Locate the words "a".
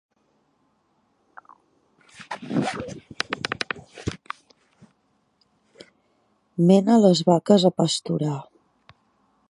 7.69-7.73